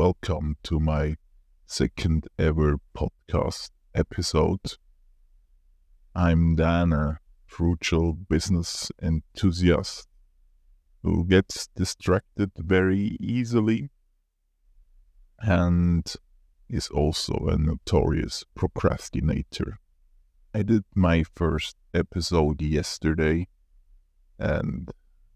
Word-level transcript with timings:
welcome 0.00 0.56
to 0.62 0.80
my 0.80 1.14
second 1.66 2.26
ever 2.38 2.76
podcast 2.96 3.68
episode. 3.94 4.78
I'm 6.14 6.56
Dan, 6.56 6.94
a 6.94 7.18
frugal 7.44 8.14
business 8.14 8.90
enthusiast 9.02 10.08
who 11.02 11.26
gets 11.26 11.68
distracted 11.76 12.50
very 12.56 13.18
easily 13.20 13.90
and 15.38 16.10
is 16.70 16.88
also 16.88 17.34
a 17.48 17.58
notorious 17.58 18.42
procrastinator. 18.54 19.80
I 20.54 20.62
did 20.62 20.84
my 20.94 21.24
first 21.34 21.76
episode 21.92 22.62
yesterday 22.62 23.48
and 24.38 24.90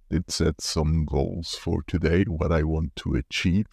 did 0.08 0.30
set 0.30 0.62
some 0.62 1.04
goals 1.04 1.54
for 1.54 1.82
today, 1.86 2.24
what 2.24 2.50
I 2.50 2.62
want 2.62 2.96
to 2.96 3.14
achieve. 3.14 3.66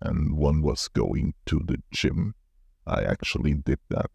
And 0.00 0.36
one 0.36 0.62
was 0.62 0.88
going 0.88 1.34
to 1.46 1.60
the 1.64 1.82
gym. 1.90 2.34
I 2.86 3.02
actually 3.02 3.54
did 3.54 3.80
that. 3.88 4.10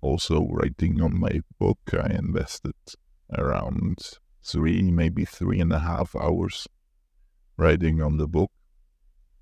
Also, 0.00 0.46
writing 0.48 1.00
on 1.00 1.18
my 1.18 1.40
book, 1.58 1.78
I 1.92 2.14
invested 2.14 2.74
around 3.36 3.98
three, 4.42 4.90
maybe 4.90 5.24
three 5.24 5.60
and 5.60 5.72
a 5.72 5.80
half 5.80 6.14
hours 6.14 6.66
writing 7.56 8.00
on 8.02 8.16
the 8.16 8.28
book, 8.28 8.50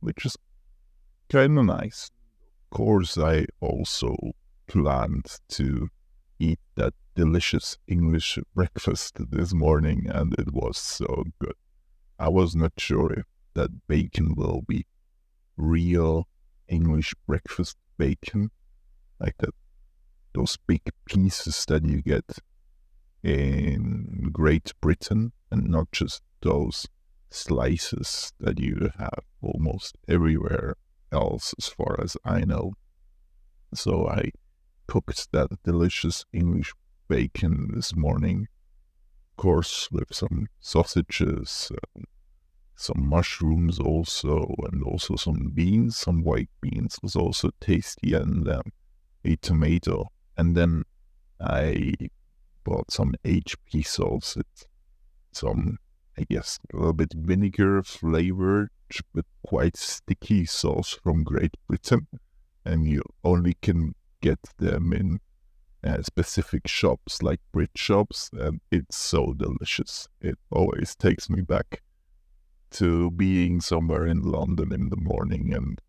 which 0.01 0.25
is 0.25 0.37
kind 1.29 1.59
of 1.59 1.65
nice. 1.67 2.11
Of 2.71 2.77
course, 2.77 3.19
I 3.19 3.47
also 3.61 4.17
planned 4.67 5.39
to 5.51 5.89
eat 6.39 6.61
that 6.77 6.95
delicious 7.15 7.79
English 7.87 8.39
breakfast 8.55 9.19
this 9.31 9.53
morning, 9.53 10.07
and 10.09 10.35
it 10.39 10.53
was 10.53 10.79
so 10.79 11.25
good. 11.39 11.55
I 12.19 12.29
was 12.29 12.55
not 12.55 12.73
sure 12.79 13.13
if 13.13 13.27
that 13.55 13.87
bacon 13.87 14.35
will 14.37 14.63
be 14.67 14.87
real 15.57 16.27
English 16.69 17.15
breakfast 17.27 17.77
bacon, 17.99 18.51
like 19.21 19.37
that 19.39 19.55
those 20.35 20.59
big 20.67 20.83
pieces 21.07 21.65
that 21.69 21.85
you 21.85 22.03
get 22.03 22.39
in 23.23 24.31
Great 24.33 24.73
Britain, 24.81 25.33
and 25.51 25.69
not 25.69 25.91
just 25.93 26.23
those 26.43 26.87
slices 27.31 28.33
that 28.41 28.59
you 28.59 28.91
have 28.99 29.21
almost 29.41 29.97
everywhere 30.09 30.75
else, 31.13 31.55
as 31.59 31.69
far 31.69 32.01
as 32.03 32.17
I 32.25 32.41
know. 32.45 32.75
So 33.75 34.09
I 34.09 34.31
cooked 34.87 35.33
that 35.33 35.49
delicious 35.63 36.25
English 36.33 36.73
bacon 37.09 37.71
this 37.75 37.95
morning, 37.95 38.49
of 39.33 39.37
course, 39.37 39.89
with 39.91 40.13
some 40.13 40.49
sausages, 40.61 41.71
uh, 41.73 42.03
some 42.77 43.09
mushrooms 43.09 43.79
also, 43.79 44.55
and 44.71 44.83
also 44.83 45.17
some 45.17 45.51
beans, 45.55 45.97
some 45.97 46.23
white 46.23 46.51
beans 46.61 46.99
was 47.03 47.15
also 47.17 47.51
tasty, 47.61 48.15
and 48.15 48.49
um, 48.49 48.63
a 49.25 49.37
tomato. 49.37 50.09
And 50.37 50.57
then 50.57 50.85
I 51.41 51.95
bought 52.65 52.91
some 52.91 53.15
HP 53.25 53.87
it's 54.37 54.67
some, 55.33 55.79
I 56.19 56.25
guess, 56.29 56.59
a 56.73 56.77
little 56.77 56.93
bit 56.93 57.13
vinegar 57.15 57.83
flavored, 57.83 58.71
but 59.13 59.25
quite 59.47 59.77
sticky 59.77 60.47
sauce 60.47 60.99
from 61.03 61.23
Great 61.23 61.55
Britain. 61.69 62.07
And 62.65 62.87
you 62.89 63.03
only 63.23 63.57
can 63.63 63.95
get 64.21 64.39
them 64.59 64.93
in 64.93 65.21
uh, 65.85 66.03
specific 66.03 66.67
shops 66.67 67.23
like 67.23 67.41
Brit 67.53 67.71
shops, 67.77 68.31
and 68.33 68.61
it's 68.71 68.97
so 68.97 69.35
delicious. 69.35 70.09
It 70.21 70.39
always 70.51 70.97
takes 70.97 71.29
me 71.29 71.43
back 71.43 71.83
to 72.75 73.11
being 73.13 73.61
somewhere 73.61 74.07
in 74.07 74.23
London 74.23 74.73
in 74.73 74.89
the 74.91 74.97
morning 74.97 75.55
and 75.55 75.81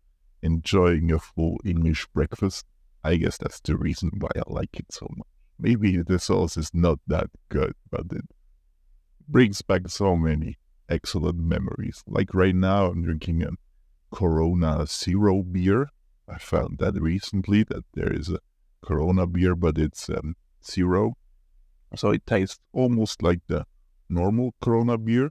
enjoying 0.42 1.10
a 1.10 1.18
full 1.18 1.58
English 1.64 2.06
breakfast. 2.14 2.64
I 3.02 3.16
guess 3.16 3.38
that's 3.38 3.60
the 3.60 3.76
reason 3.76 4.10
why 4.18 4.30
I 4.36 4.42
like 4.46 4.76
it 4.78 4.92
so 4.92 5.06
much. 5.16 5.28
Maybe 5.58 6.02
the 6.02 6.18
sauce 6.18 6.56
is 6.56 6.70
not 6.72 6.98
that 7.06 7.28
good, 7.48 7.74
but 7.90 8.06
it 8.10 8.24
brings 9.28 9.62
back 9.62 9.88
so 9.88 10.16
many 10.16 10.58
excellent 10.88 11.38
memories. 11.38 12.02
Like 12.06 12.34
right 12.34 12.54
now, 12.54 12.86
I'm 12.86 13.02
drinking 13.02 13.42
a 13.42 13.50
Corona 14.14 14.86
Zero 14.86 15.42
beer. 15.42 15.88
I 16.28 16.38
found 16.38 16.78
that 16.78 16.94
recently 17.00 17.64
that 17.64 17.84
there 17.94 18.12
is 18.12 18.28
a 18.28 18.38
Corona 18.84 19.26
beer, 19.26 19.54
but 19.54 19.78
it's 19.78 20.08
um, 20.08 20.36
zero. 20.64 21.14
So 21.94 22.10
it 22.10 22.26
tastes 22.26 22.60
almost 22.72 23.22
like 23.22 23.40
the 23.46 23.64
normal 24.08 24.54
Corona 24.60 24.98
beer, 24.98 25.30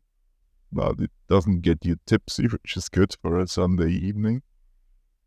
but 0.72 1.00
it 1.00 1.12
doesn't 1.28 1.62
get 1.62 1.86
you 1.86 1.98
tipsy, 2.06 2.48
which 2.52 2.78
is 2.78 2.90
good 2.90 3.16
for 3.22 3.40
a 3.40 3.48
Sunday 3.48 3.92
evening. 3.92 4.42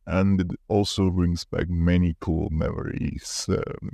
And 0.07 0.41
it 0.41 0.51
also 0.69 1.11
brings 1.11 1.45
back 1.45 1.69
many 1.69 2.17
cool 2.21 2.49
memories. 2.51 3.47
Um, 3.49 3.93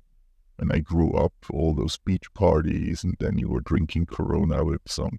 when 0.57 0.71
I 0.71 0.79
grew 0.79 1.13
up, 1.15 1.33
all 1.51 1.75
those 1.75 1.99
beach 1.99 2.33
parties, 2.35 3.03
and 3.03 3.17
then 3.19 3.39
you 3.39 3.49
were 3.49 3.61
drinking 3.61 4.07
Corona 4.07 4.65
with 4.65 4.83
some 4.87 5.19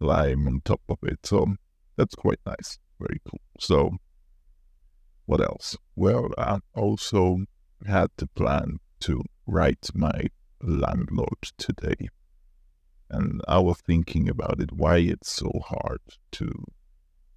lime 0.00 0.48
on 0.48 0.60
top 0.64 0.80
of 0.88 0.98
it. 1.02 1.20
So 1.24 1.54
that's 1.96 2.14
quite 2.14 2.40
nice. 2.44 2.78
Very 2.98 3.20
cool. 3.28 3.40
So, 3.60 3.98
what 5.26 5.40
else? 5.40 5.76
Well, 5.94 6.30
I 6.36 6.58
also 6.74 7.44
had 7.86 8.10
the 8.16 8.26
plan 8.26 8.78
to 9.00 9.22
write 9.46 9.90
my 9.94 10.28
landlord 10.62 11.42
today. 11.58 12.08
And 13.08 13.40
I 13.46 13.58
was 13.58 13.78
thinking 13.78 14.28
about 14.28 14.60
it, 14.60 14.72
why 14.72 14.98
it's 14.98 15.30
so 15.30 15.50
hard 15.64 16.00
to 16.32 16.64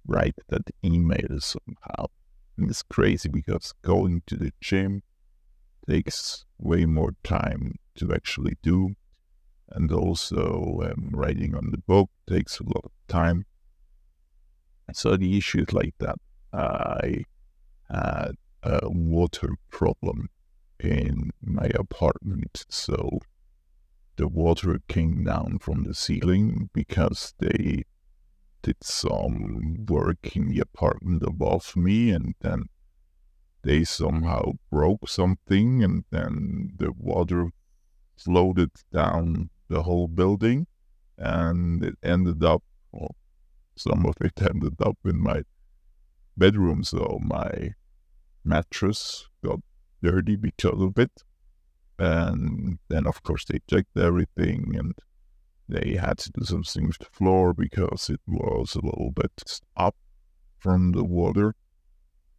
write 0.06 0.34
that 0.48 0.70
email 0.84 1.38
somehow. 1.40 2.06
And 2.56 2.70
it's 2.70 2.82
crazy 2.82 3.28
because 3.28 3.72
going 3.82 4.22
to 4.26 4.36
the 4.36 4.52
gym 4.60 5.02
takes 5.88 6.44
way 6.58 6.84
more 6.84 7.14
time 7.22 7.76
to 7.96 8.12
actually 8.12 8.56
do. 8.62 8.96
And 9.68 9.92
also 9.92 10.80
um, 10.82 11.10
writing 11.12 11.54
on 11.54 11.70
the 11.70 11.78
book 11.78 12.10
takes 12.28 12.58
a 12.58 12.64
lot 12.64 12.84
of 12.84 12.90
time. 13.06 13.46
So 14.92 15.16
the 15.16 15.38
issue 15.38 15.60
is 15.60 15.72
like 15.72 15.94
that. 16.00 16.16
I 16.52 17.24
had 17.88 18.32
a 18.64 18.90
water 18.90 19.50
problem 19.70 20.28
in 20.80 21.30
my 21.40 21.70
apartment. 21.74 22.64
So 22.68 23.20
the 24.20 24.28
water 24.28 24.78
came 24.86 25.24
down 25.24 25.58
from 25.58 25.84
the 25.84 25.94
ceiling 25.94 26.68
because 26.74 27.32
they 27.38 27.82
did 28.60 28.76
some 28.82 29.86
work 29.88 30.36
in 30.36 30.48
the 30.50 30.60
apartment 30.60 31.22
above 31.22 31.74
me 31.74 32.10
and 32.10 32.34
then 32.42 32.64
they 33.62 33.82
somehow 33.82 34.42
broke 34.70 35.08
something 35.08 35.82
and 35.82 36.04
then 36.10 36.70
the 36.76 36.92
water 36.98 37.48
floated 38.18 38.70
down 38.92 39.48
the 39.68 39.84
whole 39.84 40.06
building 40.06 40.66
and 41.16 41.82
it 41.82 41.96
ended 42.02 42.44
up 42.44 42.62
well, 42.92 43.16
some 43.74 44.04
of 44.04 44.16
it 44.20 44.34
ended 44.50 44.74
up 44.82 44.98
in 45.06 45.18
my 45.18 45.42
bedroom 46.36 46.84
so 46.84 47.18
my 47.22 47.70
mattress 48.44 49.26
got 49.42 49.60
dirty 50.02 50.36
because 50.36 50.82
of 50.82 50.98
it. 50.98 51.22
And 52.00 52.78
then, 52.88 53.06
of 53.06 53.22
course, 53.22 53.44
they 53.44 53.60
checked 53.68 53.96
everything 53.98 54.74
and 54.74 54.94
they 55.68 55.96
had 56.00 56.16
to 56.18 56.32
do 56.32 56.44
something 56.44 56.86
with 56.86 56.98
the 56.98 57.04
floor 57.12 57.52
because 57.52 58.08
it 58.08 58.20
was 58.26 58.74
a 58.74 58.84
little 58.84 59.12
bit 59.14 59.60
up 59.76 59.94
from 60.58 60.92
the 60.92 61.04
water. 61.04 61.54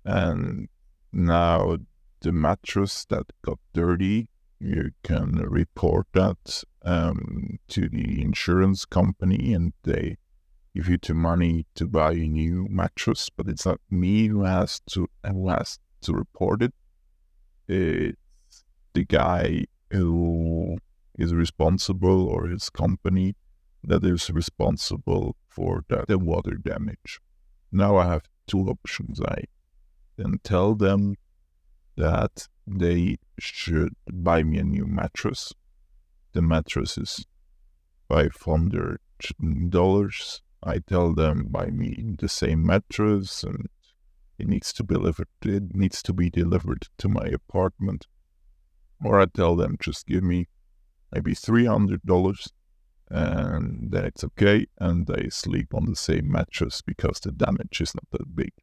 And 0.04 0.68
now 1.14 1.78
the 2.22 2.32
mattress 2.32 3.06
that 3.10 3.28
got 3.44 3.60
dirty, 3.74 4.30
you 4.60 4.92
can 5.04 5.34
report 5.48 6.08
that 6.14 6.64
um, 6.84 7.60
to 7.68 7.88
the 7.88 8.20
insurance 8.20 8.86
company 8.86 9.54
and 9.54 9.74
they 9.84 10.18
give 10.74 10.90
you 10.90 10.98
the 10.98 11.14
money 11.14 11.68
to 11.76 11.88
buy 11.88 12.14
a 12.14 12.28
new 12.28 12.66
mattress, 12.68 13.30
but 13.30 13.48
it's 13.48 13.68
not 13.68 13.80
me 13.92 14.28
who 14.28 14.44
has 14.44 14.82
to 14.90 15.08
who 15.24 15.50
has 15.50 15.78
to 16.02 16.14
report 16.14 16.64
it. 16.64 16.74
It's 17.68 18.18
the 18.94 19.06
guy 19.06 19.66
who 19.92 20.78
is 21.18 21.34
responsible 21.34 22.28
or 22.28 22.48
his 22.48 22.70
company 22.70 23.36
that 23.84 24.04
is 24.04 24.30
responsible 24.30 25.36
for 25.48 25.84
the, 25.90 26.06
the 26.08 26.18
water 26.18 26.56
damage. 26.56 27.20
Now 27.72 27.98
I 27.98 28.06
have 28.08 28.24
two 28.48 28.68
options. 28.68 29.20
I 29.22 29.46
then 30.18 30.40
tell 30.44 30.76
them 30.76 31.16
that 31.98 32.48
they 32.68 33.18
should 33.40 33.94
buy 34.12 34.44
me 34.44 34.60
a 34.60 34.64
new 34.64 34.86
mattress. 34.86 35.54
The 36.34 36.42
mattress 36.42 36.98
is 36.98 37.26
five 38.08 38.36
hundred 38.46 39.00
dollars. 39.70 40.42
I 40.64 40.80
tell 40.80 41.14
them 41.14 41.48
buy 41.50 41.68
me 41.68 42.16
the 42.20 42.30
same 42.30 42.66
mattress 42.66 43.44
and 43.44 43.68
it 44.38 44.48
needs 44.48 44.74
to 44.74 44.84
be 44.84 44.96
delivered. 44.96 45.28
It 45.44 45.76
needs 45.76 46.02
to 46.04 46.14
be 46.14 46.30
delivered 46.30 46.88
to 46.98 47.10
my 47.10 47.26
apartment, 47.26 48.08
or 49.04 49.20
I 49.20 49.26
tell 49.26 49.56
them 49.56 49.78
just 49.80 50.08
give 50.08 50.24
me 50.24 50.48
maybe 51.12 51.34
three 51.34 51.66
hundred 51.66 52.04
dollars, 52.04 52.50
and 53.10 53.92
then 53.92 54.06
it's 54.06 54.24
okay, 54.24 54.68
and 54.80 55.08
they 55.08 55.30
sleep 55.30 55.74
on 55.74 55.86
the 55.86 55.96
same 55.96 56.32
mattress 56.32 56.82
because 56.82 57.20
the 57.20 57.32
damage 57.32 57.82
is 57.82 57.94
not 57.96 58.06
that 58.12 58.36
big. 58.36 58.54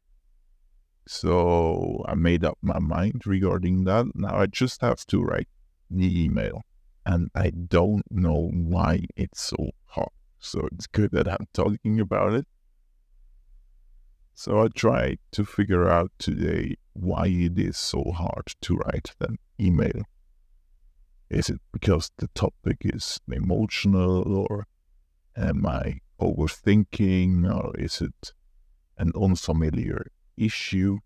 So 1.07 2.03
I 2.07 2.13
made 2.15 2.45
up 2.45 2.57
my 2.61 2.79
mind 2.79 3.23
regarding 3.25 3.85
that. 3.85 4.05
Now 4.13 4.37
I 4.37 4.45
just 4.45 4.81
have 4.81 5.05
to 5.07 5.21
write 5.21 5.47
the 5.89 6.23
email. 6.23 6.61
And 7.05 7.31
I 7.33 7.49
don't 7.49 8.03
know 8.11 8.51
why 8.53 9.05
it's 9.15 9.41
so 9.41 9.71
hard. 9.85 10.11
So 10.37 10.67
it's 10.71 10.85
good 10.85 11.09
that 11.13 11.27
I'm 11.27 11.47
talking 11.53 11.99
about 11.99 12.33
it. 12.33 12.45
So 14.35 14.61
I 14.61 14.67
tried 14.67 15.17
to 15.31 15.43
figure 15.43 15.89
out 15.89 16.11
today 16.19 16.75
why 16.93 17.25
it 17.27 17.57
is 17.57 17.77
so 17.77 18.03
hard 18.15 18.53
to 18.61 18.75
write 18.75 19.15
an 19.19 19.37
email. 19.59 20.03
Is 21.29 21.49
it 21.49 21.61
because 21.71 22.11
the 22.17 22.27
topic 22.33 22.77
is 22.81 23.19
emotional 23.31 24.27
or 24.27 24.65
am 25.37 25.65
I 25.65 25.99
overthinking 26.19 27.47
or 27.53 27.77
is 27.79 28.01
it 28.01 28.33
an 28.97 29.11
unfamiliar 29.15 30.07
issue 30.37 30.97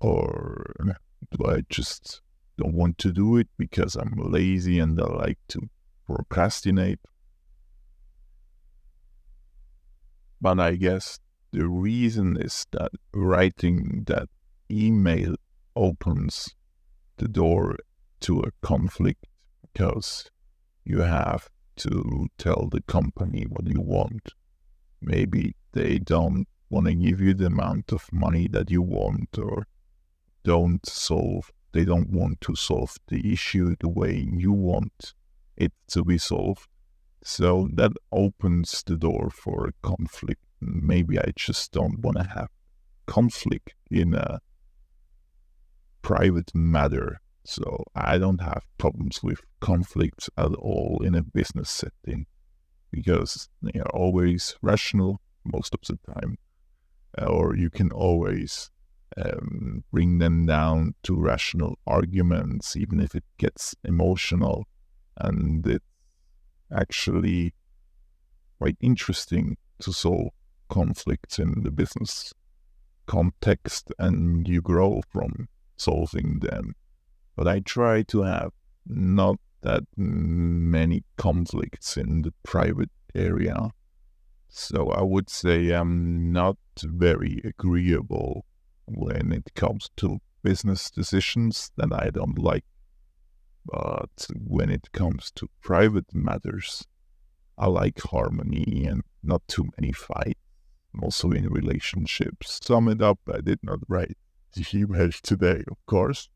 or 0.00 0.96
do 1.30 1.46
I 1.46 1.62
just 1.70 2.20
don't 2.58 2.74
want 2.74 2.98
to 2.98 3.12
do 3.12 3.38
it 3.38 3.48
because 3.56 3.96
I'm 3.96 4.14
lazy 4.16 4.78
and 4.78 5.00
I 5.00 5.04
like 5.04 5.38
to 5.48 5.70
procrastinate? 6.06 7.00
But 10.42 10.60
I 10.60 10.74
guess 10.74 11.18
the 11.52 11.66
reason 11.66 12.36
is 12.36 12.66
that 12.72 12.92
writing 13.14 14.04
that 14.08 14.28
email 14.70 15.36
opens 15.74 16.54
the 17.16 17.28
door 17.28 17.78
to 18.20 18.40
a 18.40 18.50
conflict 18.62 19.26
because 19.62 20.30
you 20.84 21.00
have 21.00 21.48
to 21.76 22.26
tell 22.38 22.68
the 22.70 22.82
company 22.82 23.44
what 23.48 23.66
you 23.66 23.80
want. 23.80 24.32
Maybe 25.00 25.56
they 25.72 25.98
don't 25.98 26.46
want 26.70 26.86
to 26.86 26.94
give 26.94 27.20
you 27.20 27.34
the 27.34 27.46
amount 27.46 27.92
of 27.92 28.08
money 28.12 28.48
that 28.48 28.70
you 28.70 28.82
want 28.82 29.38
or 29.38 29.66
don't 30.44 30.86
solve, 30.86 31.50
they 31.72 31.84
don't 31.84 32.10
want 32.10 32.40
to 32.42 32.54
solve 32.54 32.96
the 33.08 33.32
issue 33.32 33.74
the 33.80 33.88
way 33.88 34.28
you 34.30 34.52
want 34.52 35.14
it 35.56 35.72
to 35.88 36.04
be 36.04 36.18
solved. 36.18 36.68
So 37.24 37.68
that 37.72 37.92
opens 38.12 38.82
the 38.86 38.96
door 38.96 39.30
for 39.30 39.66
a 39.66 39.72
conflict 39.86 40.44
maybe 40.66 41.18
I 41.18 41.32
just 41.36 41.72
don't 41.72 42.00
want 42.00 42.16
to 42.18 42.24
have 42.24 42.48
conflict 43.06 43.74
in 43.90 44.14
a 44.14 44.40
private 46.02 46.54
matter. 46.54 47.20
So 47.44 47.84
I 47.94 48.18
don't 48.18 48.40
have 48.40 48.62
problems 48.78 49.22
with 49.22 49.40
conflicts 49.60 50.30
at 50.36 50.54
all 50.54 51.02
in 51.04 51.14
a 51.14 51.22
business 51.22 51.70
setting 51.70 52.26
because 52.90 53.48
they 53.60 53.78
are 53.80 53.90
always 53.90 54.56
rational 54.62 55.20
most 55.44 55.74
of 55.74 55.80
the 55.86 55.98
time, 56.14 56.38
or 57.18 57.54
you 57.54 57.68
can 57.68 57.90
always 57.90 58.70
um, 59.16 59.84
bring 59.92 60.18
them 60.18 60.46
down 60.46 60.94
to 61.02 61.20
rational 61.20 61.78
arguments, 61.86 62.76
even 62.76 63.00
if 63.00 63.14
it 63.14 63.24
gets 63.38 63.74
emotional. 63.84 64.66
And 65.18 65.66
it's 65.66 65.84
actually 66.72 67.54
quite 68.58 68.76
interesting 68.80 69.56
to 69.80 69.92
solve 69.92 70.28
conflicts 70.68 71.38
in 71.38 71.62
the 71.62 71.70
business 71.70 72.32
context 73.06 73.92
and 73.98 74.48
you 74.48 74.62
grow 74.62 75.02
from 75.10 75.48
solving 75.76 76.40
them. 76.40 76.74
But 77.36 77.48
I 77.48 77.60
try 77.60 78.02
to 78.04 78.22
have 78.22 78.52
not 78.86 79.36
that 79.62 79.84
many 79.96 81.04
conflicts 81.16 81.96
in 81.96 82.22
the 82.22 82.32
private 82.42 82.90
area. 83.14 83.70
So 84.48 84.90
I 84.90 85.02
would 85.02 85.30
say 85.30 85.70
I'm 85.70 86.32
not 86.32 86.58
very 86.82 87.40
agreeable 87.44 88.44
when 88.86 89.32
it 89.32 89.54
comes 89.54 89.90
to 89.96 90.18
business 90.42 90.90
decisions 90.90 91.70
that 91.76 91.92
I 91.92 92.10
don't 92.10 92.38
like. 92.38 92.64
But 93.64 94.26
when 94.36 94.70
it 94.70 94.92
comes 94.92 95.32
to 95.36 95.48
private 95.62 96.14
matters, 96.14 96.86
I 97.56 97.66
like 97.66 98.00
harmony 98.00 98.84
and 98.86 99.02
not 99.22 99.48
too 99.48 99.70
many 99.78 99.92
fights 99.92 100.38
also 101.02 101.30
in 101.30 101.48
relationships. 101.48 102.60
Sum 102.62 102.88
it 102.88 103.02
up, 103.02 103.18
I 103.32 103.40
did 103.40 103.60
not 103.62 103.80
write 103.88 104.16
the 104.52 104.66
email 104.74 105.10
today, 105.22 105.64
of 105.68 105.76
course, 105.86 106.28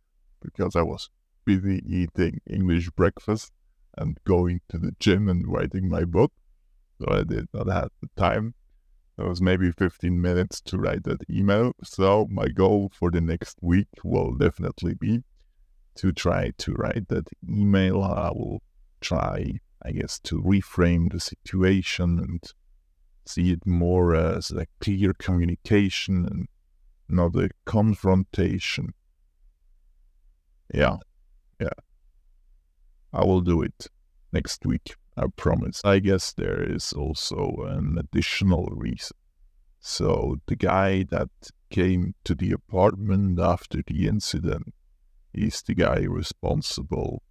because 0.42 0.76
I 0.76 0.82
was 0.82 1.10
busy 1.44 1.82
eating 1.86 2.40
English 2.48 2.90
breakfast 2.90 3.52
and 3.96 4.18
going 4.24 4.60
to 4.68 4.78
the 4.78 4.94
gym 5.00 5.28
and 5.28 5.46
writing 5.46 5.88
my 5.88 6.04
book. 6.04 6.32
So 7.00 7.06
I 7.10 7.22
did 7.22 7.48
not 7.52 7.68
have 7.68 7.90
the 8.00 8.08
time. 8.16 8.54
It 9.18 9.26
was 9.26 9.40
maybe 9.42 9.72
15 9.72 10.20
minutes 10.20 10.60
to 10.62 10.78
write 10.78 11.04
that 11.04 11.22
email. 11.28 11.72
So 11.82 12.28
my 12.30 12.48
goal 12.48 12.90
for 12.94 13.10
the 13.10 13.20
next 13.20 13.58
week 13.60 13.88
will 14.04 14.34
definitely 14.34 14.94
be 14.94 15.24
to 15.96 16.12
try 16.12 16.52
to 16.58 16.72
write 16.74 17.08
that 17.08 17.28
email. 17.48 18.02
I 18.02 18.30
will 18.30 18.62
try, 19.00 19.58
I 19.82 19.90
guess, 19.90 20.20
to 20.20 20.40
reframe 20.40 21.10
the 21.10 21.18
situation 21.18 22.20
and 22.20 22.44
see 23.26 23.50
it 23.52 23.66
more 23.66 24.14
as 24.14 24.52
a 24.52 24.66
clear 24.80 25.12
communication 25.14 26.24
and 26.24 26.48
not 27.08 27.34
a 27.34 27.50
confrontation. 27.64 28.94
Yeah, 30.72 30.96
yeah. 31.60 31.78
I 33.12 33.24
will 33.24 33.40
do 33.40 33.62
it 33.62 33.86
next 34.32 34.66
week, 34.66 34.96
I 35.16 35.26
promise. 35.36 35.80
I 35.84 35.98
guess 35.98 36.32
there 36.32 36.62
is 36.62 36.92
also 36.92 37.66
an 37.68 37.96
additional 37.98 38.66
reason. 38.66 39.16
So, 39.80 40.36
the 40.46 40.56
guy 40.56 41.04
that 41.04 41.30
came 41.70 42.14
to 42.24 42.34
the 42.34 42.52
apartment 42.52 43.38
after 43.40 43.82
the 43.86 44.06
incident 44.08 44.74
is 45.32 45.62
the 45.62 45.74
guy 45.74 46.00
responsible 46.02 47.22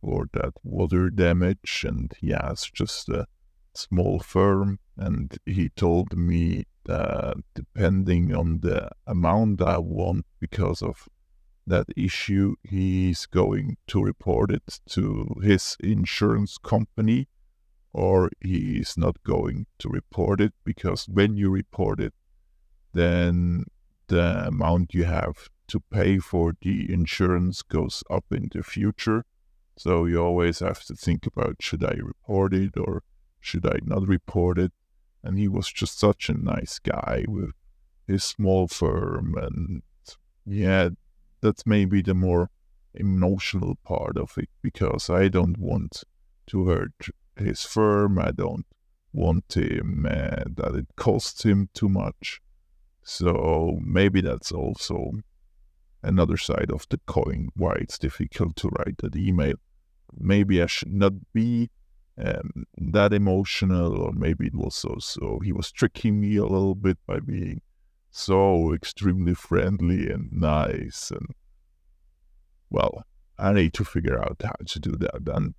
for 0.00 0.26
that 0.32 0.52
water 0.62 1.10
damage, 1.10 1.84
and 1.86 2.12
he 2.20 2.30
has 2.30 2.70
just 2.72 3.08
a 3.08 3.26
small 3.74 4.20
firm, 4.20 4.78
and 4.96 5.36
he 5.44 5.68
told 5.70 6.16
me 6.16 6.64
that 6.84 7.36
depending 7.54 8.34
on 8.34 8.60
the 8.60 8.90
amount 9.06 9.60
I 9.60 9.78
want 9.78 10.24
because 10.40 10.82
of 10.82 11.08
that 11.66 11.86
issue, 11.96 12.54
he's 12.62 13.26
going 13.26 13.76
to 13.88 14.02
report 14.02 14.50
it 14.50 14.80
to 14.90 15.36
his 15.42 15.76
insurance 15.80 16.58
company, 16.58 17.28
or 17.92 18.30
he's 18.40 18.96
not 18.96 19.22
going 19.24 19.66
to 19.78 19.88
report 19.88 20.40
it 20.40 20.52
because 20.64 21.08
when 21.08 21.36
you 21.36 21.50
report 21.50 22.00
it, 22.00 22.14
then 22.92 23.64
the 24.08 24.46
amount 24.46 24.94
you 24.94 25.04
have 25.04 25.48
to 25.68 25.80
pay 25.90 26.18
for 26.18 26.54
the 26.62 26.92
insurance 26.92 27.62
goes 27.62 28.04
up 28.10 28.24
in 28.30 28.48
the 28.52 28.62
future. 28.62 29.24
So 29.76 30.06
you 30.06 30.22
always 30.22 30.60
have 30.60 30.84
to 30.84 30.94
think 30.94 31.26
about 31.26 31.56
should 31.60 31.84
I 31.84 31.94
report 32.00 32.54
it 32.54 32.76
or 32.78 33.02
should 33.40 33.66
I 33.66 33.78
not 33.84 34.06
report 34.06 34.58
it? 34.58 34.72
And 35.22 35.38
he 35.38 35.48
was 35.48 35.70
just 35.70 35.98
such 35.98 36.28
a 36.28 36.34
nice 36.34 36.78
guy 36.78 37.24
with 37.26 37.50
his 38.06 38.22
small 38.22 38.68
firm. 38.68 39.34
And 39.36 39.82
yeah, 40.46 40.90
that's 41.46 41.64
maybe 41.64 42.02
the 42.02 42.14
more 42.14 42.50
emotional 42.92 43.76
part 43.84 44.16
of 44.16 44.32
it 44.36 44.48
because 44.62 45.08
I 45.08 45.28
don't 45.28 45.58
want 45.58 46.02
to 46.48 46.66
hurt 46.66 47.08
his 47.36 47.62
firm. 47.62 48.18
I 48.18 48.32
don't 48.32 48.66
want 49.12 49.56
him 49.56 50.06
uh, 50.08 50.44
that 50.56 50.74
it 50.74 50.88
costs 50.96 51.44
him 51.44 51.68
too 51.72 51.88
much. 51.88 52.40
So 53.04 53.78
maybe 53.80 54.20
that's 54.20 54.50
also 54.50 55.12
another 56.02 56.36
side 56.36 56.70
of 56.72 56.86
the 56.88 56.98
coin 57.06 57.50
why 57.54 57.74
it's 57.74 57.98
difficult 57.98 58.56
to 58.56 58.70
write 58.70 58.98
that 58.98 59.14
email. 59.14 59.54
Maybe 60.18 60.60
I 60.60 60.66
should 60.66 60.92
not 60.92 61.12
be 61.32 61.70
um, 62.18 62.64
that 62.76 63.12
emotional, 63.12 63.96
or 63.96 64.12
maybe 64.12 64.46
it 64.46 64.54
was 64.54 64.84
also 64.84 65.38
he 65.44 65.52
was 65.52 65.70
tricking 65.70 66.20
me 66.20 66.36
a 66.36 66.42
little 66.42 66.74
bit 66.74 66.98
by 67.06 67.20
being 67.20 67.60
so 68.16 68.72
extremely 68.72 69.34
friendly 69.34 70.10
and 70.10 70.32
nice. 70.32 71.10
And 71.10 71.28
well, 72.70 73.04
I 73.38 73.52
need 73.52 73.74
to 73.74 73.84
figure 73.84 74.18
out 74.18 74.40
how 74.42 74.54
to 74.66 74.80
do 74.80 74.92
that. 74.92 75.28
And 75.28 75.54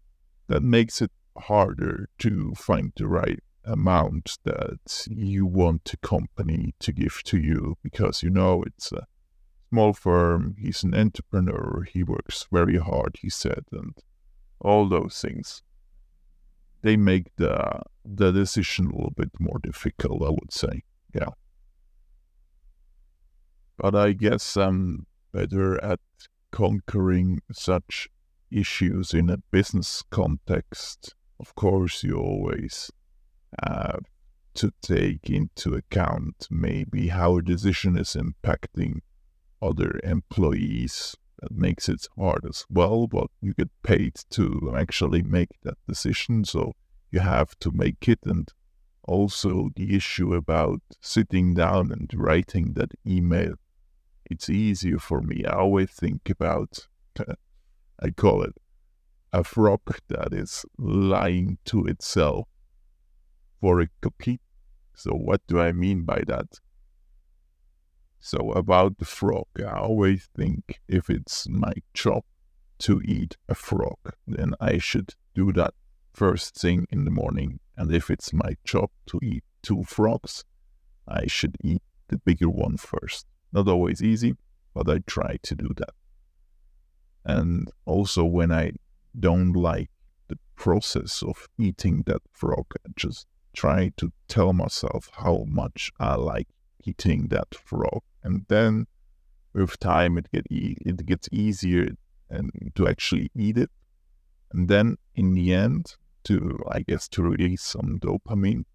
that 0.47 0.63
makes 0.63 1.01
it 1.01 1.11
harder 1.37 2.09
to 2.19 2.53
find 2.55 2.91
the 2.95 3.07
right 3.07 3.39
amount 3.63 4.37
that 4.43 5.05
you 5.09 5.45
want 5.45 5.93
a 5.93 5.97
company 5.97 6.73
to 6.79 6.91
give 6.91 7.21
to 7.25 7.37
you 7.37 7.75
because 7.83 8.23
you 8.23 8.29
know 8.29 8.63
it's 8.63 8.91
a 8.91 9.05
small 9.69 9.93
firm, 9.93 10.55
he's 10.57 10.83
an 10.83 10.95
entrepreneur, 10.95 11.85
he 11.91 12.01
works 12.01 12.47
very 12.51 12.77
hard, 12.77 13.17
he 13.21 13.29
said, 13.29 13.65
and 13.71 13.93
all 14.59 14.87
those 14.87 15.19
things 15.21 15.61
they 16.81 16.95
make 16.95 17.35
the 17.35 17.81
the 18.05 18.31
decision 18.31 18.85
a 18.85 18.95
little 18.95 19.13
bit 19.15 19.31
more 19.39 19.59
difficult, 19.61 20.21
I 20.23 20.29
would 20.29 20.53
say. 20.53 20.83
Yeah. 21.13 21.29
But 23.77 23.95
I 23.95 24.13
guess 24.13 24.57
I'm 24.57 25.05
better 25.31 25.83
at 25.83 25.99
conquering 26.51 27.41
such 27.51 28.09
issues 28.49 29.13
in 29.13 29.29
a 29.29 29.37
business 29.51 30.03
context. 30.09 31.13
Of 31.39 31.53
course, 31.55 32.03
you 32.03 32.17
always 32.17 32.91
have 33.63 34.05
to 34.55 34.71
take 34.81 35.29
into 35.29 35.75
account 35.75 36.47
maybe 36.49 37.09
how 37.09 37.37
a 37.37 37.43
decision 37.43 37.97
is 37.97 38.15
impacting 38.15 39.01
other 39.61 39.99
employees. 40.03 41.15
That 41.39 41.51
makes 41.51 41.87
it 41.87 42.07
hard 42.17 42.45
as 42.49 42.65
well, 42.67 43.05
but 43.05 43.27
you 43.41 43.53
get 43.53 43.69
paid 43.83 44.15
to 44.31 44.73
actually 44.75 45.21
make 45.21 45.49
that 45.61 45.77
decision. 45.87 46.45
So 46.45 46.73
you 47.11 47.19
have 47.19 47.57
to 47.59 47.71
make 47.71 48.07
it. 48.07 48.19
And 48.25 48.51
also 49.03 49.69
the 49.75 49.95
issue 49.95 50.33
about 50.33 50.81
sitting 50.99 51.53
down 51.53 51.91
and 51.91 52.11
writing 52.15 52.73
that 52.73 52.91
email. 53.05 53.53
It's 54.29 54.49
easier 54.49 54.99
for 54.99 55.21
me. 55.21 55.45
I 55.45 55.53
always 55.53 55.89
think 55.89 56.29
about, 56.29 56.87
I 57.99 58.09
call 58.11 58.43
it 58.43 58.55
a 59.31 59.43
frog 59.43 59.81
that 60.09 60.33
is 60.33 60.65
lying 60.77 61.57
to 61.65 61.85
itself 61.85 62.47
for 63.61 63.79
a 63.79 63.87
cookie. 64.01 64.41
So, 64.93 65.11
what 65.11 65.41
do 65.47 65.59
I 65.59 65.71
mean 65.71 66.03
by 66.03 66.23
that? 66.27 66.59
So, 68.19 68.51
about 68.51 68.97
the 68.97 69.05
frog, 69.05 69.47
I 69.59 69.79
always 69.79 70.29
think 70.35 70.81
if 70.87 71.09
it's 71.09 71.47
my 71.47 71.73
job 71.93 72.23
to 72.79 73.01
eat 73.05 73.37
a 73.47 73.55
frog, 73.55 73.97
then 74.25 74.53
I 74.59 74.77
should 74.77 75.13
do 75.33 75.53
that 75.53 75.73
first 76.13 76.55
thing 76.55 76.87
in 76.89 77.05
the 77.05 77.11
morning. 77.11 77.59
And 77.77 77.93
if 77.93 78.09
it's 78.09 78.33
my 78.33 78.57
job 78.65 78.89
to 79.07 79.19
eat 79.23 79.43
two 79.61 79.83
frogs, 79.83 80.43
I 81.07 81.27
should 81.27 81.57
eat 81.63 81.83
the 82.09 82.17
bigger 82.17 82.49
one 82.49 82.77
first. 82.77 83.25
Not 83.51 83.67
always 83.67 84.01
easy, 84.01 84.35
but 84.73 84.89
I 84.89 84.99
try 84.99 85.37
to 85.43 85.55
do 85.55 85.69
that. 85.77 85.93
And 87.25 87.69
also, 87.85 88.23
when 88.23 88.51
I 88.51 88.73
don't 89.19 89.53
like 89.53 89.89
the 90.27 90.37
process 90.55 91.23
of 91.23 91.47
eating 91.57 92.03
that 92.05 92.21
frog, 92.31 92.65
I 92.85 92.91
just 92.95 93.27
try 93.53 93.91
to 93.97 94.11
tell 94.27 94.53
myself 94.53 95.09
how 95.13 95.45
much 95.47 95.91
I 95.99 96.15
like 96.15 96.47
eating 96.85 97.27
that 97.29 97.55
frog. 97.55 98.01
And 98.23 98.45
then 98.47 98.87
with 99.53 99.79
time, 99.79 100.17
it, 100.17 100.31
get 100.31 100.45
e- 100.51 100.77
it 100.85 101.05
gets 101.05 101.27
easier 101.31 101.89
and 102.29 102.51
to 102.75 102.87
actually 102.87 103.31
eat 103.35 103.57
it. 103.57 103.71
And 104.51 104.67
then 104.67 104.97
in 105.15 105.33
the 105.33 105.53
end, 105.53 105.95
to, 106.25 106.59
I 106.69 106.81
guess, 106.81 107.07
to 107.09 107.23
release 107.23 107.63
some 107.63 107.99
dopamine, 107.99 108.65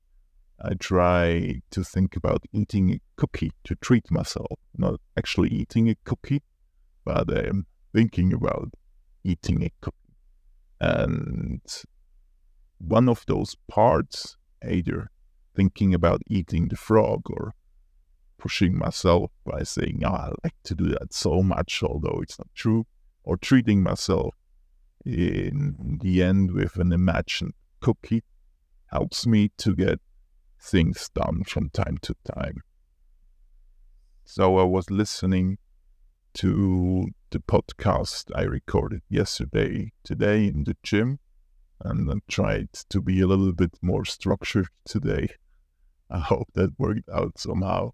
I 0.60 0.74
try 0.74 1.60
to 1.70 1.84
think 1.84 2.16
about 2.16 2.44
eating 2.52 2.92
a 2.92 3.00
cookie 3.16 3.52
to 3.64 3.74
treat 3.76 4.10
myself, 4.10 4.58
not 4.76 5.00
actually 5.16 5.48
eating 5.48 5.88
a 5.88 5.96
cookie, 6.04 6.42
but 7.04 7.30
I'm 7.30 7.66
thinking 7.92 8.32
about 8.32 8.70
eating 9.24 9.62
a 9.64 9.70
cookie. 9.80 9.96
And 10.80 11.62
one 12.78 13.08
of 13.08 13.24
those 13.26 13.56
parts 13.68 14.36
either 14.68 15.10
thinking 15.54 15.94
about 15.94 16.22
eating 16.28 16.68
the 16.68 16.76
frog 16.76 17.22
or 17.30 17.54
pushing 18.38 18.76
myself 18.76 19.30
by 19.44 19.62
saying, 19.62 20.02
oh, 20.04 20.08
I 20.08 20.30
like 20.42 20.54
to 20.64 20.74
do 20.74 20.88
that 20.88 21.12
so 21.12 21.42
much, 21.42 21.82
although 21.82 22.20
it's 22.22 22.38
not 22.38 22.48
true, 22.54 22.86
or 23.22 23.36
treating 23.36 23.82
myself 23.82 24.34
in 25.04 25.98
the 26.00 26.22
end 26.22 26.52
with 26.52 26.76
an 26.76 26.92
imagined 26.92 27.54
cookie 27.80 28.22
helps 28.86 29.26
me 29.26 29.50
to 29.58 29.74
get 29.74 30.00
things 30.62 31.10
done 31.14 31.42
from 31.44 31.70
time 31.70 31.98
to 32.02 32.14
time. 32.24 32.62
So 34.24 34.58
I 34.58 34.64
was 34.64 34.90
listening 34.90 35.58
to 36.34 37.08
the 37.30 37.40
podcast 37.40 38.30
I 38.34 38.42
recorded 38.42 39.02
yesterday, 39.08 39.92
today 40.04 40.46
in 40.46 40.64
the 40.64 40.76
gym, 40.82 41.18
and 41.80 42.10
I 42.10 42.14
tried 42.30 42.72
to 42.90 43.00
be 43.00 43.20
a 43.20 43.26
little 43.26 43.52
bit 43.52 43.76
more 43.82 44.04
structured 44.04 44.68
today. 44.84 45.28
I 46.10 46.20
hope 46.20 46.48
that 46.54 46.78
worked 46.78 47.08
out 47.12 47.38
somehow. 47.38 47.92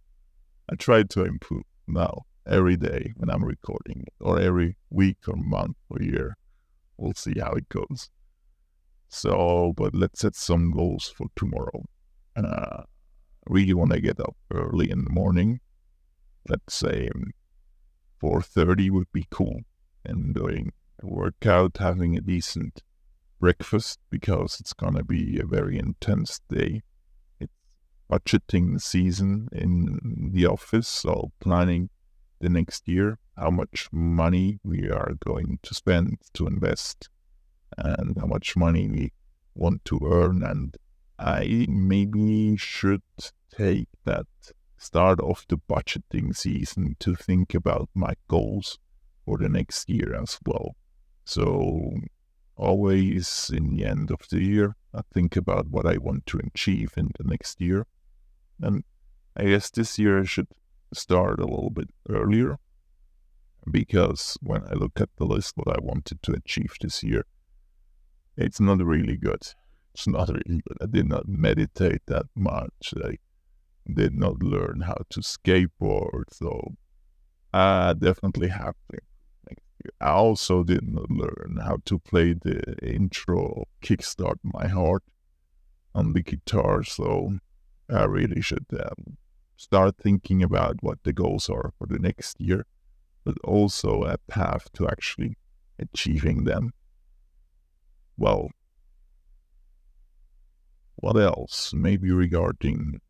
I 0.71 0.75
tried 0.75 1.09
to 1.11 1.25
improve 1.25 1.65
now 1.87 2.27
every 2.47 2.77
day 2.77 3.13
when 3.17 3.31
I'm 3.31 3.45
recording, 3.45 4.05
or 4.21 4.39
every 4.39 4.77
week 4.91 5.19
or 5.27 5.37
month 5.37 5.77
or 5.89 6.03
year. 6.03 6.37
We'll 6.99 7.15
see 7.15 7.39
how 7.39 7.53
it 7.53 7.69
goes. 7.69 8.11
So, 9.09 9.73
but 9.77 9.95
let's 9.95 10.21
set 10.21 10.35
some 10.35 10.71
goals 10.71 11.09
for 11.17 11.29
tomorrow. 11.35 11.85
Uh, 12.45 12.85
really 13.49 13.75
want 13.75 13.93
to 13.93 14.01
get 14.01 14.21
up 14.21 14.37
early 14.53 14.91
in 14.91 15.05
the 15.05 15.11
morning. 15.11 15.61
Let's 16.49 16.75
say 16.75 17.09
4.30 18.23 18.91
would 18.91 19.13
be 19.13 19.27
cool. 19.31 19.63
And 20.05 20.35
doing 20.35 20.73
a 21.03 21.07
workout, 21.07 21.79
having 21.79 22.17
a 22.17 22.21
decent 22.21 22.83
breakfast 23.41 23.99
because 24.11 24.59
it's 24.61 24.73
going 24.73 24.95
to 24.95 25.05
be 25.05 25.39
a 25.39 25.47
very 25.47 25.79
intense 25.79 26.41
day. 26.49 26.83
It's 27.41 27.53
budgeting 28.11 28.75
the 28.75 28.81
season 28.81 29.49
in 29.53 30.31
the 30.33 30.47
office, 30.47 30.89
so 30.89 31.33
planning 31.41 31.91
the 32.41 32.49
next 32.49 32.87
year 32.87 33.19
how 33.37 33.51
much 33.51 33.89
money 33.93 34.59
we 34.65 34.89
are 34.89 35.13
going 35.25 35.59
to 35.63 35.75
spend 35.75 36.19
to 36.35 36.47
invest 36.47 37.09
and 37.77 38.17
how 38.19 38.27
much 38.27 38.57
money 38.57 38.89
we 38.89 39.13
want 39.55 39.85
to 39.85 40.01
earn. 40.05 40.43
And 40.43 40.77
I 41.19 41.67
maybe 41.69 42.57
should 42.57 43.03
take 43.51 43.89
that 44.05 44.27
start 44.77 45.21
of 45.21 45.45
the 45.49 45.59
budgeting 45.59 46.35
season 46.37 46.97
to 47.01 47.15
think 47.17 47.55
about 47.55 47.89
my 47.95 48.15
goals 48.29 48.79
for 49.25 49.37
the 49.39 49.49
next 49.49 49.89
year 49.89 50.15
as 50.15 50.39
well. 50.47 50.77
So 51.25 51.93
always 52.57 53.51
in 53.53 53.77
the 53.77 53.85
end 53.85 54.11
of 54.11 54.29
the 54.31 54.43
year, 54.43 54.77
I 54.95 55.01
think 55.13 55.37
about 55.37 55.69
what 55.69 55.87
I 55.87 55.99
want 55.99 56.27
to 56.27 56.39
achieve 56.39 56.93
in 56.97 57.11
the 57.19 57.25
next 57.25 57.61
year. 57.61 57.87
And 58.61 58.85
I 59.37 59.45
guess 59.45 59.71
this 59.71 59.99
year 59.99 60.21
I 60.21 60.25
should 60.25 60.49
start 60.95 61.41
a 61.41 61.45
little 61.47 61.71
bit 61.71 61.91
earlier 62.09 62.59
because 63.71 64.39
when 64.41 64.63
I 64.65 64.75
look 64.75 65.01
at 65.01 65.11
the 65.17 65.25
list, 65.25 65.57
what 65.57 65.69
I 65.69 65.81
wanted 65.81 66.23
to 66.23 66.33
achieve 66.33 66.75
this 66.81 67.03
year, 67.03 67.25
it's 68.37 68.61
not 68.61 68.85
really 68.85 69.17
good. 69.17 69.43
Not 70.07 70.29
really 70.29 70.61
good. 70.67 70.79
I 70.81 70.87
did 70.87 71.09
not 71.09 71.29
meditate 71.29 72.03
that 72.07 72.27
much. 72.35 72.95
I 73.05 73.19
did 73.93 74.15
not 74.15 74.43
learn 74.43 74.83
how 74.83 74.99
to 75.11 75.21
skateboard. 75.21 76.25
So 76.33 76.75
I 77.53 77.95
definitely 77.95 78.49
have 78.49 78.75
to 78.93 78.99
I 80.01 80.11
also 80.11 80.65
didn't 80.65 81.11
learn 81.11 81.61
how 81.63 81.79
to 81.87 81.99
play 81.99 82.33
the 82.33 82.77
intro 82.83 83.65
Kickstart 83.83 84.39
My 84.43 84.67
Heart 84.67 85.05
on 85.95 86.13
the 86.13 86.23
guitar, 86.23 86.83
so 86.83 87.39
I 87.89 88.05
really 88.05 88.41
should 88.41 88.67
um, 88.73 89.17
start 89.57 89.97
thinking 89.97 90.43
about 90.43 90.77
what 90.83 91.03
the 91.05 91.13
goals 91.13 91.49
are 91.49 91.73
for 91.79 91.87
the 91.87 91.99
next 91.99 92.41
year, 92.41 92.67
but 93.25 93.37
also 93.45 94.03
a 94.05 94.19
path 94.29 94.71
to 94.75 94.89
actually 94.89 95.37
achieving 95.79 96.45
them. 96.45 96.73
Well, 98.17 98.51
what 101.01 101.17
else? 101.17 101.73
Maybe 101.73 102.11
regarding 102.11 103.01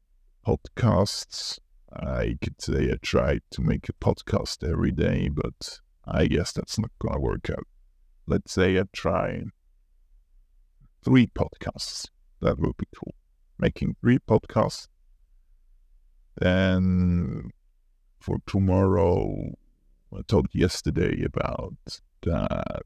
podcasts. 0.47 1.59
I 1.91 2.37
could 2.43 2.61
say 2.61 2.91
I 2.91 2.97
tried 3.01 3.41
to 3.53 3.63
make 3.63 3.89
a 3.89 3.95
podcast 3.95 4.63
every 4.69 4.91
day, 4.91 5.31
but 5.31 5.81
I 6.05 6.27
guess 6.27 6.53
that's 6.53 6.79
not 6.79 6.91
going 6.99 7.15
to 7.15 7.21
work 7.21 7.49
out. 7.49 7.67
Let's 8.27 8.53
say 8.53 8.79
I 8.79 8.85
try 8.93 9.45
three 11.03 11.29
podcasts. 11.29 12.09
That 12.43 12.59
would 12.59 12.77
be 12.77 12.87
cool. 12.95 13.15
Making 13.59 13.97
three 14.03 14.19
podcasts. 14.19 14.89
Then 16.37 17.51
for 18.21 18.37
tomorrow, 18.47 19.55
I 20.15 20.21
talked 20.27 20.55
yesterday 20.55 21.25
about 21.25 21.75
that 22.23 22.83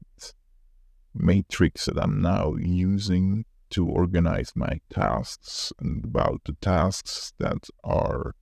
matrix 1.13 1.85
that 1.85 1.97
I'm 1.97 2.21
now 2.21 2.55
using 2.55 3.43
to 3.73 3.87
organize 3.87 4.51
my 4.55 4.79
tasks 4.91 5.73
and 5.79 6.05
about 6.05 6.41
the 6.45 6.53
tasks 6.61 7.33
that 7.39 7.67
are 7.83 8.35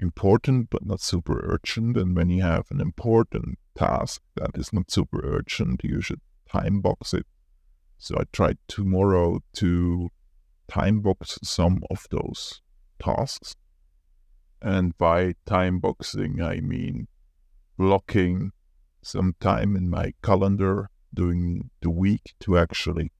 important 0.00 0.70
but 0.70 0.86
not 0.86 1.00
super 1.00 1.40
urgent. 1.44 1.96
And 1.96 2.16
when 2.16 2.30
you 2.30 2.42
have 2.42 2.66
an 2.70 2.80
important 2.80 3.58
task 3.76 4.22
that 4.36 4.50
is 4.54 4.72
not 4.72 4.90
super 4.90 5.20
urgent, 5.22 5.82
you 5.84 6.00
should 6.00 6.20
time 6.50 6.80
box 6.80 7.12
it. 7.12 7.26
So 7.98 8.16
I 8.18 8.24
tried 8.32 8.58
tomorrow 8.66 9.40
to 9.54 10.08
time 10.68 11.00
box 11.00 11.38
some 11.42 11.82
of 11.90 12.06
those 12.10 12.62
tasks. 12.98 13.56
And 14.62 14.96
by 14.96 15.34
time 15.44 15.80
boxing, 15.80 16.40
I 16.40 16.60
mean 16.60 17.08
blocking 17.76 18.52
some 19.02 19.34
time 19.38 19.76
in 19.76 19.90
my 19.90 20.14
calendar 20.22 20.90
during 21.12 21.70
the 21.80 21.90
week 21.90 22.34
to 22.40 22.56
actually 22.56 23.12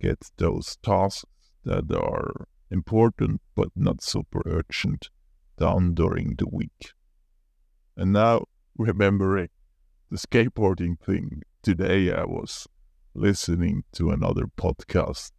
get 0.00 0.30
those 0.38 0.76
tasks 0.82 1.24
that 1.64 1.90
are 1.92 2.48
important 2.70 3.40
but 3.54 3.68
not 3.76 4.02
super 4.02 4.42
urgent 4.46 5.10
done 5.58 5.94
during 5.94 6.34
the 6.36 6.46
week. 6.50 6.92
And 7.96 8.12
now, 8.12 8.46
remembering 8.76 9.50
the 10.10 10.16
skateboarding 10.16 10.98
thing, 11.00 11.42
today 11.62 12.12
I 12.12 12.24
was 12.24 12.66
listening 13.14 13.84
to 13.92 14.10
another 14.10 14.46
podcast 14.46 15.32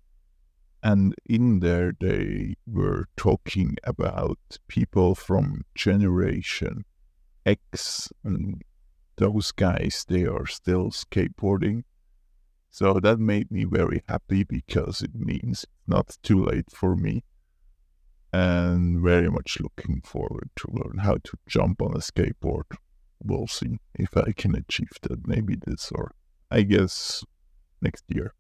And 0.84 1.13
in 1.25 1.60
there, 1.60 1.94
they 2.00 2.56
were 2.65 3.08
talking 3.15 3.77
about 3.84 4.39
people 4.68 5.13
from 5.15 5.63
Generation 5.75 6.86
X, 7.46 8.10
and 8.24 8.62
those 9.18 9.51
guys, 9.51 10.06
they 10.08 10.25
are 10.25 10.48
still 10.48 10.89
skateboarding. 10.89 11.84
So 12.72 13.00
that 13.01 13.20
made 13.20 13.51
me 13.51 13.66
very 13.66 14.01
happy 14.08 14.44
because 14.44 15.01
it 15.01 15.13
means 15.13 15.66
not 15.86 16.18
too 16.24 16.44
late 16.44 16.72
for 16.72 16.96
me. 16.96 17.24
And 18.34 19.01
very 19.01 19.30
much 19.30 19.60
looking 19.60 20.01
forward 20.01 20.50
to 20.56 20.68
learn 20.72 21.00
how 21.00 21.16
to 21.16 21.34
jump 21.48 21.82
on 21.82 21.94
a 21.94 22.00
skateboard. 22.00 22.63
We'll 23.22 23.48
see 23.48 23.78
if 23.94 24.16
I 24.16 24.32
can 24.32 24.56
achieve 24.56 24.94
that 25.04 25.28
maybe 25.28 25.56
this 25.56 25.92
or 25.94 26.12
I 26.50 26.62
guess 26.62 27.24
next 27.82 28.06
year 28.08 28.34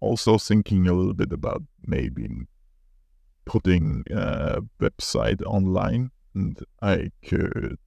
also 0.00 0.38
thinking 0.38 0.86
a 0.86 0.92
little 0.92 1.14
bit 1.14 1.32
about 1.32 1.62
maybe 1.86 2.28
putting 3.44 4.04
a 4.10 4.62
website 4.80 5.42
online 5.44 6.10
and 6.34 6.58
I 6.80 7.10
could 7.24 7.78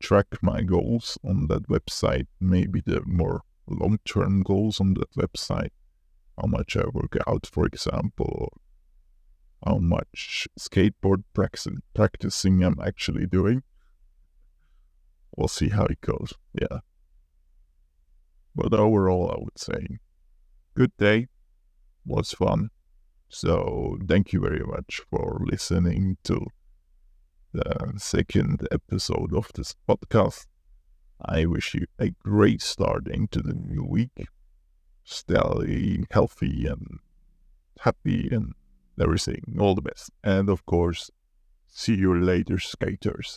track 0.00 0.26
my 0.42 0.62
goals 0.62 1.16
on 1.24 1.46
that 1.48 1.68
website, 1.68 2.26
maybe 2.40 2.82
the 2.84 3.02
more 3.06 3.42
long 3.66 3.98
term 4.04 4.42
goals 4.42 4.80
on 4.80 4.94
that 4.94 5.12
website, 5.12 5.70
how 6.38 6.46
much 6.46 6.76
I 6.76 6.84
work 6.92 7.16
out, 7.26 7.46
for 7.46 7.66
example, 7.66 8.52
how 9.64 9.78
much 9.78 10.46
skateboard 10.58 11.24
practicing 11.32 12.62
I'm 12.62 12.80
actually 12.80 13.26
doing. 13.26 13.62
We'll 15.36 15.48
see 15.48 15.70
how 15.70 15.86
it 15.86 16.00
goes. 16.00 16.34
Yeah. 16.52 16.80
But 18.54 18.72
overall, 18.72 19.30
I 19.30 19.42
would 19.42 19.58
say 19.58 19.98
good 20.74 20.92
day 20.96 21.28
was 22.06 22.32
fun. 22.32 22.70
So 23.28 23.98
thank 24.06 24.32
you 24.32 24.40
very 24.40 24.64
much 24.64 25.00
for 25.10 25.40
listening 25.44 26.18
to 26.24 26.46
the 27.52 27.94
second 27.96 28.68
episode 28.70 29.34
of 29.34 29.50
this 29.54 29.74
podcast. 29.88 30.46
I 31.20 31.46
wish 31.46 31.74
you 31.74 31.86
a 31.98 32.10
great 32.10 32.62
start 32.62 33.08
into 33.08 33.40
the 33.40 33.54
new 33.54 33.84
week. 33.84 34.26
Stay 35.04 36.04
healthy 36.10 36.66
and 36.66 36.98
happy 37.80 38.28
and 38.30 38.54
everything. 39.00 39.56
All 39.58 39.74
the 39.74 39.82
best. 39.82 40.10
And 40.22 40.48
of 40.48 40.64
course, 40.66 41.10
see 41.68 41.94
you 41.94 42.14
later, 42.18 42.58
skaters. 42.58 43.36